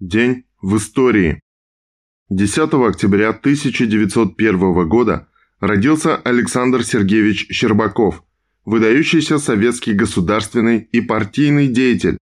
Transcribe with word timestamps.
День 0.00 0.44
в 0.60 0.76
истории. 0.76 1.40
10 2.28 2.74
октября 2.74 3.30
1901 3.30 4.88
года 4.90 5.28
родился 5.58 6.16
Александр 6.16 6.84
Сергеевич 6.84 7.46
Щербаков, 7.50 8.22
выдающийся 8.66 9.38
советский 9.38 9.94
государственный 9.94 10.80
и 10.80 11.00
партийный 11.00 11.68
деятель. 11.68 12.18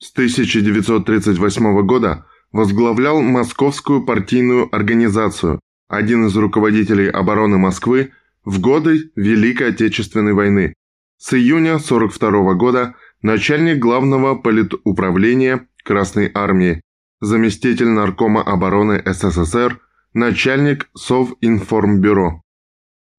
С 0.00 0.10
1938 0.10 1.86
года 1.86 2.26
возглавлял 2.50 3.22
Московскую 3.22 4.04
партийную 4.04 4.74
организацию, 4.74 5.60
один 5.86 6.26
из 6.26 6.34
руководителей 6.36 7.08
обороны 7.08 7.58
Москвы 7.58 8.10
в 8.44 8.60
годы 8.60 9.12
Великой 9.14 9.68
Отечественной 9.68 10.32
войны. 10.32 10.74
С 11.18 11.32
июня 11.34 11.76
1942 11.76 12.54
года 12.54 12.96
начальник 13.22 13.78
главного 13.78 14.34
политуправления 14.34 15.68
Красной 15.84 16.28
Армии, 16.34 16.82
заместитель 17.24 17.88
Наркома 17.88 18.42
обороны 18.42 19.02
СССР, 19.04 19.80
начальник 20.12 20.88
Совинформбюро. 20.94 22.42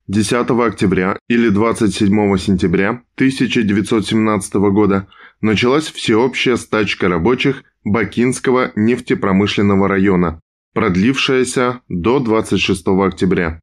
10 0.08 0.50
октября 0.52 1.18
или 1.28 1.50
27 1.50 2.38
сентября 2.38 3.02
1917 3.16 4.54
года 4.54 5.08
началась 5.42 5.88
всеобщая 5.88 6.58
стачка 6.58 7.10
рабочих 7.10 7.64
Бакинского 7.84 8.72
нефтепромышленного 8.76 9.88
района, 9.88 10.40
продлившаяся 10.74 11.82
до 11.90 12.20
26 12.20 12.88
октября. 12.88 13.60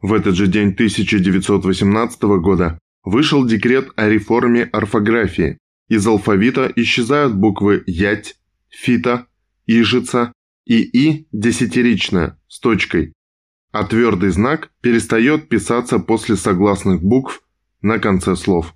В 0.00 0.14
этот 0.14 0.34
же 0.34 0.46
день 0.46 0.72
1918 0.72 2.22
года 2.40 2.78
вышел 3.04 3.44
декрет 3.44 3.90
о 3.96 4.08
реформе 4.08 4.64
орфографии. 4.64 5.58
Из 5.88 6.06
алфавита 6.06 6.72
исчезают 6.74 7.34
буквы 7.34 7.84
«ять», 7.86 8.36
«фита», 8.70 9.26
«ижица» 9.66 10.32
и 10.64 10.82
«и» 10.82 11.28
десятиричная 11.32 12.38
с 12.48 12.60
точкой, 12.60 13.12
а 13.72 13.84
твердый 13.84 14.30
знак 14.30 14.70
перестает 14.80 15.48
писаться 15.48 15.98
после 15.98 16.36
согласных 16.36 17.02
букв 17.02 17.42
на 17.82 17.98
конце 17.98 18.36
слов. 18.36 18.74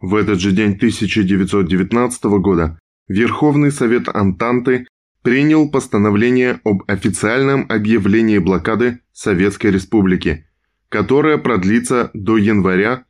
В 0.00 0.14
этот 0.14 0.40
же 0.40 0.52
день 0.52 0.72
1919 0.72 2.24
года 2.40 2.78
Верховный 3.08 3.70
Совет 3.70 4.08
Антанты 4.08 4.86
принял 5.22 5.70
постановление 5.70 6.60
об 6.64 6.82
официальном 6.88 7.66
объявлении 7.68 8.38
блокады 8.38 9.00
Советской 9.12 9.70
Республики, 9.70 10.46
которая 10.88 11.38
продлится 11.38 12.10
до 12.14 12.36
января 12.36 13.04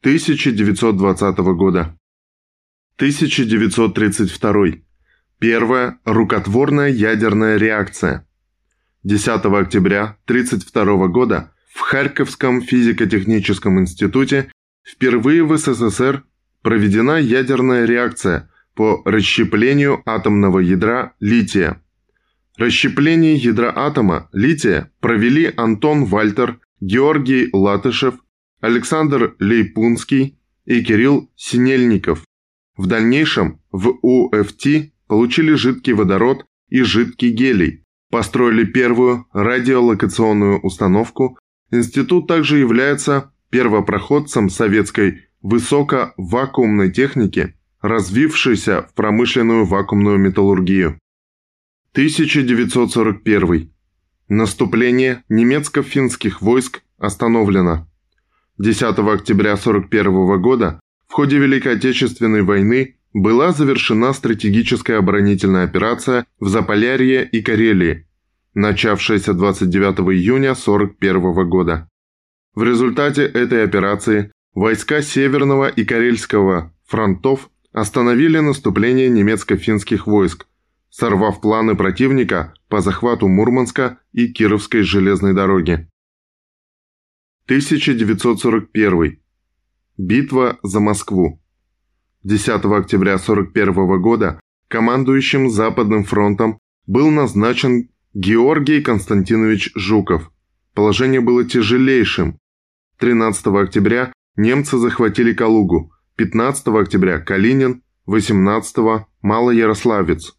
1920 0.00 1.38
года. 1.38 1.98
1932. 2.96 4.85
Первая 5.38 5.98
рукотворная 6.06 6.88
ядерная 6.88 7.58
реакция. 7.58 8.26
10 9.04 9.44
октября 9.44 10.16
1932 10.24 11.08
года 11.08 11.52
в 11.74 11.80
Харьковском 11.80 12.62
физико-техническом 12.62 13.78
институте 13.78 14.50
впервые 14.82 15.44
в 15.44 15.54
СССР 15.58 16.24
проведена 16.62 17.20
ядерная 17.20 17.84
реакция 17.84 18.48
по 18.74 19.02
расщеплению 19.04 20.00
атомного 20.06 20.60
ядра 20.60 21.12
лития. 21.20 21.82
Расщепление 22.56 23.36
ядра 23.36 23.70
атома 23.76 24.30
лития 24.32 24.90
провели 25.00 25.52
Антон 25.54 26.06
Вальтер, 26.06 26.60
Георгий 26.80 27.50
Латышев, 27.52 28.14
Александр 28.62 29.36
Лейпунский 29.38 30.38
и 30.64 30.82
Кирилл 30.82 31.30
Синельников. 31.36 32.24
В 32.78 32.86
дальнейшем 32.86 33.60
в 33.70 33.98
УФТ 34.00 34.95
получили 35.06 35.54
жидкий 35.54 35.92
водород 35.92 36.44
и 36.68 36.82
жидкий 36.82 37.30
гелий, 37.30 37.84
построили 38.10 38.64
первую 38.64 39.26
радиолокационную 39.32 40.60
установку. 40.60 41.38
Институт 41.70 42.26
также 42.26 42.58
является 42.58 43.32
первопроходцем 43.50 44.50
советской 44.50 45.22
высоковакуумной 45.42 46.90
техники 46.90 47.54
развившийся 47.80 48.82
в 48.82 48.94
промышленную 48.94 49.64
вакуумную 49.64 50.18
металлургию. 50.18 50.98
1941. 51.92 53.72
Наступление 54.28 55.22
немецко-финских 55.28 56.42
войск 56.42 56.82
остановлено. 56.98 57.88
10 58.58 58.82
октября 58.82 59.52
1941 59.52 60.42
года 60.42 60.80
в 61.06 61.12
ходе 61.12 61.38
Великой 61.38 61.76
Отечественной 61.76 62.42
войны 62.42 62.95
была 63.16 63.52
завершена 63.52 64.12
стратегическая 64.12 64.98
оборонительная 64.98 65.64
операция 65.64 66.26
в 66.38 66.48
Заполярье 66.48 67.26
и 67.26 67.40
Карелии, 67.40 68.06
начавшаяся 68.52 69.32
29 69.32 70.00
июня 70.14 70.50
1941 70.50 71.48
года. 71.48 71.88
В 72.54 72.62
результате 72.62 73.22
этой 73.22 73.64
операции 73.64 74.32
войска 74.54 75.00
Северного 75.00 75.66
и 75.68 75.86
Карельского 75.86 76.74
фронтов 76.84 77.48
остановили 77.72 78.38
наступление 78.38 79.08
немецко-финских 79.08 80.06
войск, 80.06 80.46
сорвав 80.90 81.40
планы 81.40 81.74
противника 81.74 82.52
по 82.68 82.82
захвату 82.82 83.28
Мурманска 83.28 83.98
и 84.12 84.30
Кировской 84.30 84.82
железной 84.82 85.32
дороги. 85.32 85.88
1941. 87.46 89.20
Битва 89.96 90.58
за 90.62 90.80
Москву. 90.80 91.40
10 92.26 92.48
октября 92.48 93.14
1941 93.14 94.02
года 94.02 94.40
командующим 94.66 95.48
Западным 95.48 96.02
фронтом 96.02 96.58
был 96.84 97.08
назначен 97.12 97.88
Георгий 98.14 98.82
Константинович 98.82 99.70
Жуков. 99.76 100.32
Положение 100.74 101.20
было 101.20 101.44
тяжелейшим. 101.44 102.36
13 102.98 103.46
октября 103.46 104.12
немцы 104.34 104.76
захватили 104.76 105.32
Калугу, 105.34 105.92
15 106.16 106.66
октября 106.66 107.20
Калинин, 107.20 107.84
18 108.06 109.06
Малоярославец. 109.22 110.34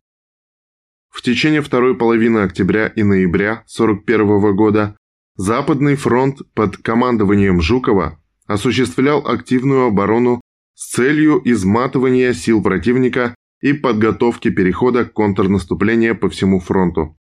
В 1.08 1.22
течение 1.22 1.62
второй 1.62 1.96
половины 1.96 2.40
октября 2.40 2.88
и 2.88 3.04
ноября 3.04 3.64
1941 3.64 4.56
года 4.58 4.98
Западный 5.38 5.96
фронт 5.96 6.40
под 6.54 6.76
командованием 6.76 7.62
Жукова 7.62 8.20
осуществлял 8.46 9.26
активную 9.26 9.86
оборону 9.86 10.42
с 10.78 10.92
целью 10.92 11.42
изматывания 11.44 12.34
сил 12.34 12.62
противника 12.62 13.34
и 13.62 13.74
подготовки 13.74 14.52
перехода 14.52 15.06
к 15.06 15.14
контрнаступлению 15.14 16.16
по 16.16 16.30
всему 16.30 16.60
фронту. 16.60 17.18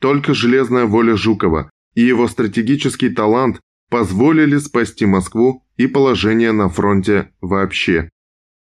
Только 0.00 0.34
железная 0.34 0.84
воля 0.84 1.16
Жукова 1.16 1.68
и 1.94 2.02
его 2.02 2.28
стратегический 2.28 3.08
талант 3.08 3.60
позволили 3.90 4.58
спасти 4.58 5.04
Москву 5.04 5.64
и 5.76 5.88
положение 5.88 6.52
на 6.52 6.68
фронте 6.68 7.32
вообще. 7.40 8.08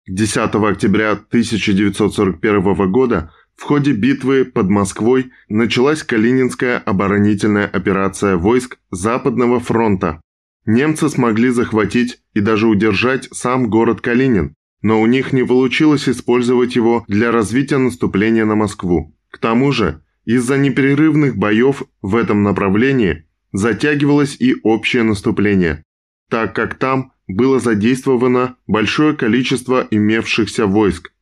10 0.06 0.36
октября 0.56 1.12
1941 1.12 2.92
года 2.92 3.32
в 3.56 3.62
ходе 3.62 3.92
битвы 3.92 4.44
под 4.44 4.68
Москвой 4.68 5.32
началась 5.48 6.02
Калининская 6.02 6.76
оборонительная 6.76 7.66
операция 7.66 8.36
войск 8.36 8.78
Западного 8.90 9.58
фронта. 9.58 10.20
Немцы 10.64 11.08
смогли 11.08 11.50
захватить 11.50 12.20
и 12.34 12.40
даже 12.40 12.68
удержать 12.68 13.28
сам 13.32 13.68
город 13.68 14.00
Калинин, 14.00 14.54
но 14.80 15.00
у 15.00 15.06
них 15.06 15.32
не 15.32 15.44
получилось 15.44 16.08
использовать 16.08 16.76
его 16.76 17.04
для 17.08 17.32
развития 17.32 17.78
наступления 17.78 18.44
на 18.44 18.54
Москву. 18.54 19.16
К 19.30 19.38
тому 19.38 19.72
же, 19.72 20.02
из-за 20.24 20.56
непрерывных 20.56 21.36
боев 21.36 21.82
в 22.00 22.14
этом 22.14 22.42
направлении 22.44 23.26
затягивалось 23.52 24.36
и 24.38 24.54
общее 24.62 25.02
наступление, 25.02 25.82
так 26.30 26.54
как 26.54 26.76
там 26.76 27.12
было 27.26 27.58
задействовано 27.58 28.56
большое 28.66 29.16
количество 29.16 29.86
имевшихся 29.90 30.66
войск. 30.66 31.12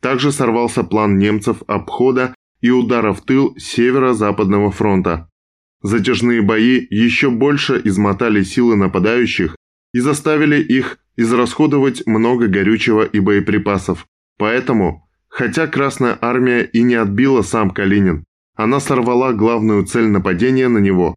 Также 0.00 0.32
сорвался 0.32 0.84
план 0.84 1.18
немцев 1.18 1.62
обхода 1.66 2.34
и 2.60 2.70
удара 2.70 3.12
в 3.12 3.22
тыл 3.22 3.54
Северо-Западного 3.58 4.70
фронта. 4.70 5.28
Затяжные 5.82 6.42
бои 6.42 6.86
еще 6.90 7.30
больше 7.30 7.80
измотали 7.84 8.42
силы 8.42 8.76
нападающих 8.76 9.56
и 9.92 10.00
заставили 10.00 10.62
их 10.62 10.98
израсходовать 11.16 12.06
много 12.06 12.48
горючего 12.48 13.04
и 13.04 13.20
боеприпасов. 13.20 14.06
Поэтому, 14.38 15.08
хотя 15.28 15.66
Красная 15.66 16.18
Армия 16.20 16.62
и 16.62 16.82
не 16.82 16.94
отбила 16.94 17.42
сам 17.42 17.70
Калинин, 17.70 18.24
она 18.54 18.80
сорвала 18.80 19.32
главную 19.32 19.86
цель 19.86 20.08
нападения 20.08 20.68
на 20.68 20.78
него 20.78 21.14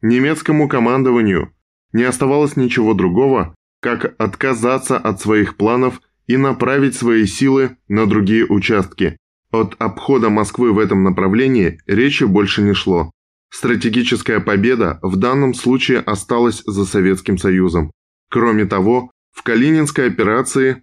Немецкому 0.00 0.68
командованию 0.68 1.52
не 1.92 2.04
оставалось 2.04 2.56
ничего 2.56 2.94
другого, 2.94 3.56
как 3.80 4.14
отказаться 4.18 4.96
от 4.96 5.20
своих 5.20 5.56
планов 5.56 6.00
и 6.28 6.36
направить 6.36 6.94
свои 6.94 7.26
силы 7.26 7.76
на 7.88 8.06
другие 8.06 8.46
участки. 8.46 9.16
От 9.50 9.74
обхода 9.80 10.28
Москвы 10.28 10.72
в 10.72 10.78
этом 10.78 11.02
направлении 11.02 11.80
речи 11.86 12.22
больше 12.24 12.62
не 12.62 12.74
шло. 12.74 13.10
Стратегическая 13.50 14.40
победа 14.40 14.98
в 15.02 15.16
данном 15.16 15.54
случае 15.54 16.00
осталась 16.00 16.62
за 16.66 16.84
Советским 16.84 17.38
Союзом. 17.38 17.90
Кроме 18.30 18.66
того, 18.66 19.10
в 19.32 19.42
Калининской 19.42 20.06
операции 20.08 20.82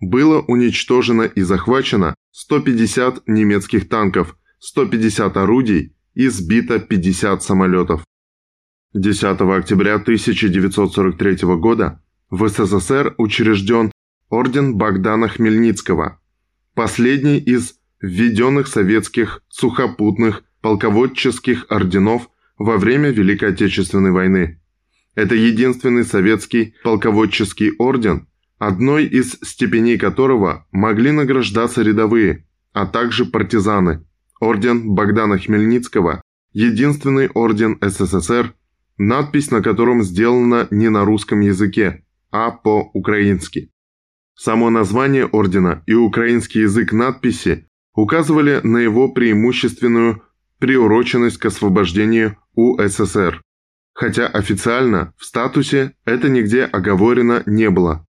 было 0.00 0.40
уничтожено 0.40 1.22
и 1.22 1.42
захвачено 1.42 2.14
150 2.32 3.28
немецких 3.28 3.88
танков, 3.88 4.36
150 4.58 5.36
орудий 5.36 5.94
и 6.14 6.28
сбито 6.28 6.78
50 6.78 7.42
самолетов. 7.42 8.04
10 8.94 9.24
октября 9.40 9.94
1943 9.96 11.36
года 11.56 12.02
в 12.28 12.48
СССР 12.48 13.14
учрежден 13.18 13.92
Орден 14.28 14.76
Богдана 14.76 15.28
Хмельницкого, 15.28 16.20
последний 16.74 17.38
из 17.38 17.74
введенных 18.00 18.66
советских 18.66 19.42
сухопутных 19.48 20.44
полководческих 20.60 21.66
орденов 21.68 22.28
во 22.58 22.76
время 22.76 23.10
Великой 23.10 23.50
Отечественной 23.50 24.10
войны. 24.10 24.60
Это 25.14 25.34
единственный 25.34 26.04
советский 26.04 26.74
полководческий 26.84 27.72
орден, 27.78 28.28
одной 28.58 29.06
из 29.06 29.38
степеней 29.42 29.98
которого 29.98 30.66
могли 30.70 31.10
награждаться 31.10 31.82
рядовые, 31.82 32.46
а 32.72 32.86
также 32.86 33.24
партизаны. 33.24 34.04
Орден 34.40 34.94
Богдана 34.94 35.38
Хмельницкого– 35.38 36.22
единственный 36.52 37.28
орден 37.28 37.78
СССР, 37.80 38.54
надпись 38.96 39.50
на 39.50 39.62
котором 39.62 40.02
сделана 40.02 40.68
не 40.70 40.88
на 40.90 41.04
русском 41.04 41.40
языке, 41.40 42.04
а 42.30 42.50
по-украински. 42.50 43.70
Само 44.34 44.70
название 44.70 45.26
ордена 45.26 45.82
и 45.86 45.94
украинский 45.94 46.62
язык 46.62 46.92
надписи 46.92 47.66
указывали 47.94 48.60
на 48.62 48.78
его 48.78 49.08
преимущественную 49.08 50.22
приуроченность 50.60 51.38
к 51.38 51.46
освобождению 51.46 52.36
УССР, 52.54 53.42
хотя 53.94 54.26
официально 54.26 55.12
в 55.16 55.24
статусе 55.24 55.94
это 56.04 56.28
нигде 56.28 56.64
оговорено 56.64 57.42
не 57.46 57.70
было. 57.70 58.06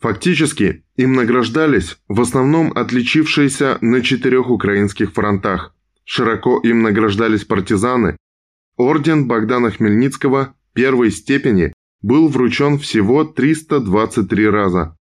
Фактически 0.00 0.84
им 0.96 1.12
награждались 1.12 1.98
в 2.08 2.20
основном 2.22 2.72
отличившиеся 2.74 3.78
на 3.82 4.00
четырех 4.00 4.50
украинских 4.50 5.12
фронтах. 5.12 5.74
Широко 6.04 6.58
им 6.60 6.82
награждались 6.82 7.44
партизаны. 7.44 8.16
Орден 8.76 9.28
Богдана 9.28 9.70
Хмельницкого 9.70 10.54
первой 10.72 11.10
степени 11.10 11.74
был 12.00 12.28
вручен 12.28 12.78
всего 12.78 13.24
323 13.24 14.48
раза, 14.48 14.96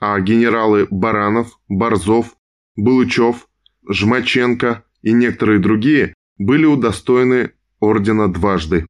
а 0.00 0.18
генералы 0.18 0.86
Баранов, 0.90 1.58
Борзов, 1.68 2.34
Булычев, 2.74 3.48
Жмаченко 3.86 4.84
и 5.02 5.12
некоторые 5.12 5.58
другие 5.58 6.14
были 6.38 6.64
удостоены 6.64 7.52
ордена 7.80 8.32
дважды. 8.32 8.86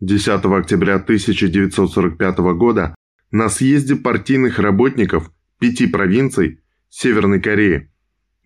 10 0.00 0.44
октября 0.44 0.96
1945 0.96 2.38
года 2.54 2.94
на 3.30 3.48
съезде 3.48 3.96
партийных 3.96 4.58
работников 4.58 5.30
пяти 5.58 5.86
провинций 5.86 6.60
Северной 6.88 7.40
Кореи 7.40 7.90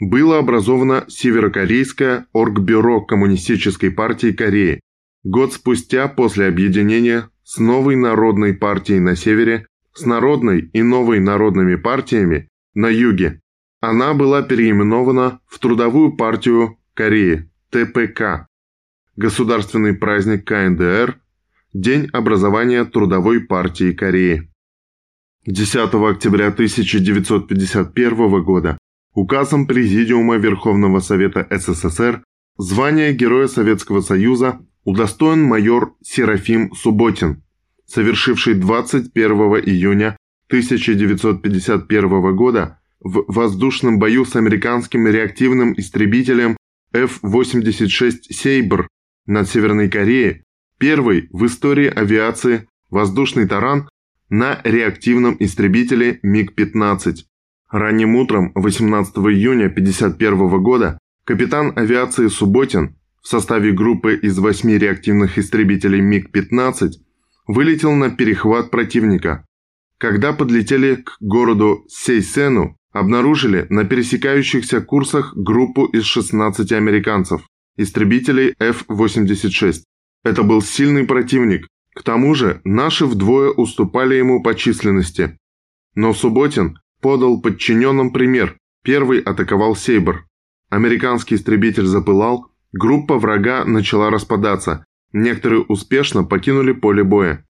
было 0.01 0.39
образовано 0.39 1.05
Северокорейское 1.09 2.27
оргбюро 2.33 3.03
Коммунистической 3.03 3.91
партии 3.91 4.33
Кореи. 4.33 4.81
Год 5.23 5.53
спустя 5.53 6.09
после 6.09 6.47
объединения 6.47 7.29
с 7.45 7.59
новой 7.59 7.97
народной 7.97 8.55
партией 8.55 9.01
на 9.01 9.17
севере 9.17 9.67
с 9.93 10.07
Народной 10.07 10.71
и 10.73 10.83
Новой 10.83 11.21
народными 11.21 11.75
партиями 11.75 12.49
на 12.75 12.89
юге. 12.89 13.41
Она 13.81 14.15
была 14.15 14.43
переименована 14.43 15.41
в 15.47 15.59
Трудовую 15.59 16.17
партию 16.17 16.79
Кореи, 16.95 17.50
ТПК. 17.71 18.49
Государственный 19.17 19.95
праздник 19.95 20.45
КНДР– 20.45 21.21
День 21.73 22.09
образования 22.13 22.85
Трудовой 22.85 23.41
партии 23.41 23.93
Кореи. 23.93 24.51
10 25.47 25.95
октября 25.95 26.49
1951 26.49 28.43
года 28.43 28.77
указом 29.15 29.69
Президиума 29.69 30.37
Верховного 30.37 30.99
Совета 30.99 31.47
СССР 31.49 32.25
звание 32.59 33.13
Героя 33.13 33.47
Советского 33.47 34.01
Союза 34.01 34.59
удостоен 34.83 35.45
майор 35.45 35.95
Серафим 36.03 36.75
Субботин– 36.75 37.45
совершивший 37.87 38.55
21 38.55 39.33
июня 39.65 40.17
1951 40.49 42.35
года 42.35 42.81
в 42.99 43.25
воздушном 43.29 44.01
бою 44.01 44.25
с 44.25 44.35
американским 44.35 45.07
реактивным 45.07 45.73
истребителем 45.79 46.57
F-86 46.93 48.31
«Сейбр» 48.31 48.89
над 49.27 49.49
Северной 49.49 49.89
Кореей, 49.89 50.43
первый 50.79 51.29
в 51.31 51.47
истории 51.47 51.87
авиации 51.87 52.67
воздушный 52.91 53.47
таран 53.47 53.89
на 54.29 54.61
реактивном 54.65 55.37
истребителе 55.39 56.19
МиГ-15. 56.23 57.25
Ранним 57.71 58.17
утром 58.17 58.51
18 58.57 59.17
июня 59.19 59.67
1951 59.67 60.63
года 60.63 60.99
капитан 61.25 61.73
авиации 61.77 62.27
Субботин 62.27 62.97
в 63.23 63.29
составе 63.29 63.71
группы 63.73 64.17
из 64.17 64.39
восьми 64.39 64.77
реактивных 64.77 65.39
истребителей 65.39 66.01
МиГ-15 66.01 66.91
вылетел 67.47 67.93
на 67.93 68.11
перехват 68.11 68.71
противника. 68.71 69.45
Когда 69.99 70.33
подлетели 70.33 70.97
к 70.97 71.19
городу 71.21 71.85
Сейсену, 71.89 72.80
обнаружили 72.93 73.67
на 73.71 73.85
пересекающихся 73.85 74.81
курсах 74.81 75.35
группу 75.37 75.85
из 75.87 76.05
16 76.05 76.73
американцев, 76.73 77.43
истребителей 77.77 78.55
F-86. 78.59 79.83
Это 80.25 80.43
был 80.43 80.63
сильный 80.63 81.05
противник, 81.05 81.67
к 81.95 82.03
тому 82.03 82.35
же 82.35 82.61
наши 82.65 83.07
вдвое 83.07 83.51
уступали 83.51 84.15
ему 84.15 84.43
по 84.43 84.55
численности. 84.55 85.39
Но 85.95 86.15
Субботин 86.15 86.79
подал 87.01 87.41
подчиненным 87.41 88.13
пример, 88.13 88.57
первый 88.83 89.21
атаковал 89.21 89.75
Сейбр. 89.77 90.27
Американский 90.69 91.35
истребитель 91.35 91.87
запылал, 91.87 92.53
группа 92.73 93.19
врага 93.19 93.65
начала 93.65 94.11
распадаться, 94.11 94.85
Некоторые 95.13 95.63
успешно 95.63 96.25
покинули 96.25 96.73
поле 96.73 97.03
боя. 97.03 97.45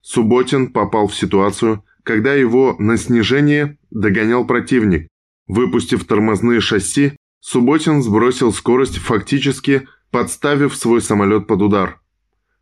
Субботин 0.00 0.72
попал 0.72 1.06
в 1.06 1.14
ситуацию, 1.14 1.84
когда 2.06 2.32
его 2.34 2.76
на 2.78 2.96
снижение 2.96 3.78
догонял 3.90 4.46
противник. 4.46 5.08
Выпустив 5.48 6.04
тормозные 6.04 6.60
шасси, 6.60 7.16
Субботин 7.40 8.02
сбросил 8.02 8.52
скорость, 8.52 8.98
фактически 8.98 9.88
подставив 10.10 10.74
свой 10.74 11.00
самолет 11.02 11.46
под 11.46 11.62
удар. 11.62 12.00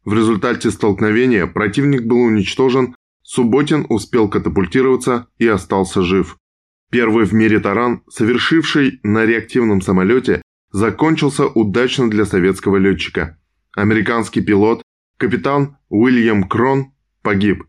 В 0.05 0.15
результате 0.15 0.71
столкновения 0.71 1.47
противник 1.47 2.07
был 2.07 2.21
уничтожен, 2.23 2.97
Субботин 3.23 3.87
успел 3.89 4.29
катапультироваться 4.29 5.29
и 5.39 5.47
остался 5.47 6.03
жив. 6.03 6.37
Первый 6.91 7.25
в 7.25 7.33
мире 7.33 7.61
таран, 7.61 8.03
совершивший 8.09 9.01
на 9.03 9.25
реактивном 9.25 9.81
самолете, 9.81 10.43
закончился 10.73 11.47
удачно 11.47 12.11
для 12.11 12.25
советского 12.25 12.77
летчика– 12.77 13.39
Американский 13.77 14.41
пилот, 14.41 14.83
капитан 15.17 15.79
Уильям 15.89 16.45
Крон, 16.45 16.93
погиб. 17.23 17.65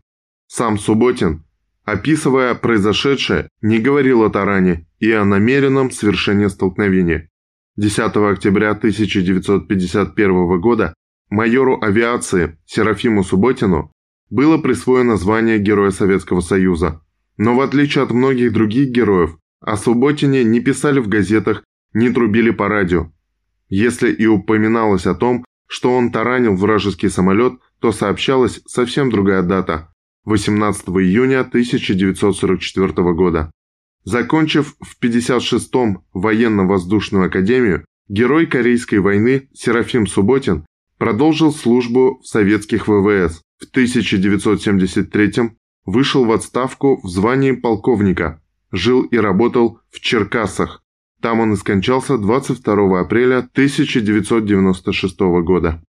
Сам 0.46 0.78
Субботин, 0.78 1.44
описывая 1.86 2.54
произошедшее, 2.56 3.48
не 3.62 3.78
говорил 3.78 4.24
о 4.24 4.28
таране 4.28 4.86
и 4.98 5.10
о 5.12 5.24
намеренном 5.24 5.90
свершении 5.90 6.48
столкновения. 6.48 7.30
10 7.76 8.16
октября 8.16 8.72
1951 8.72 10.60
года 10.60 10.94
майору 11.30 11.80
авиации 11.80 12.58
Серафиму 12.66 13.22
Субботину 13.22 13.92
было 14.30 14.58
присвоено 14.58 15.16
звание 15.16 15.58
Героя 15.58 15.92
Советского 15.92 16.40
Союза. 16.40 17.02
Но 17.36 17.54
в 17.54 17.60
отличие 17.60 18.02
от 18.02 18.10
многих 18.10 18.52
других 18.52 18.88
героев, 18.90 19.36
о 19.60 19.76
Субботине 19.76 20.42
не 20.42 20.58
писали 20.58 20.98
в 20.98 21.06
газетах, 21.06 21.62
не 21.92 22.10
трубили 22.10 22.50
по 22.50 22.68
радио. 22.68 23.12
Если 23.68 24.10
и 24.10 24.26
упоминалось 24.26 25.06
о 25.06 25.14
том, 25.14 25.44
что 25.68 25.94
он 25.94 26.10
таранил 26.10 26.56
вражеский 26.56 27.10
самолет, 27.10 27.60
то 27.78 27.92
сообщалась 27.92 28.60
совсем 28.66 29.10
другая 29.10 29.42
дата– 29.42 29.92
18 30.26 30.88
июня 30.88 31.40
1944 31.40 33.14
года. 33.14 33.50
Закончив 34.04 34.76
в 34.80 35.02
56-м 35.02 36.04
военно-воздушную 36.12 37.26
академию, 37.26 37.84
герой 38.08 38.46
Корейской 38.46 38.98
войны 38.98 39.48
Серафим 39.54 40.06
Субботин 40.06 40.66
продолжил 40.98 41.52
службу 41.52 42.20
в 42.20 42.26
советских 42.26 42.88
ВВС. 42.88 43.40
В 43.58 43.64
1973 43.70 45.52
вышел 45.86 46.24
в 46.24 46.32
отставку 46.32 47.00
в 47.02 47.08
звании 47.08 47.52
полковника, 47.52 48.42
жил 48.70 49.02
и 49.02 49.16
работал 49.16 49.80
в 49.90 50.00
Черкасах, 50.00 50.82
там 51.20 51.40
он 51.40 51.54
и 51.54 51.56
скончался 51.56 52.18
22 52.18 53.00
апреля 53.00 53.38
1996 53.38 55.18
года. 55.42 55.82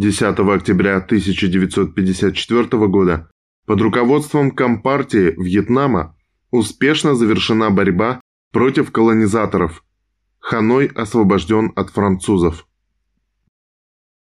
10 0.00 0.38
октября 0.38 0.98
1954 0.98 2.86
года 2.86 3.28
под 3.66 3.80
руководством 3.80 4.52
Компартии 4.52 5.34
Вьетнама 5.36 6.14
успешно 6.52 7.16
завершена 7.16 7.70
борьба 7.72 8.20
против 8.52 8.92
колонизаторов. 8.92 9.82
Ханой 10.38 10.86
освобожден 10.86 11.72
от 11.74 11.90
французов. 11.90 12.67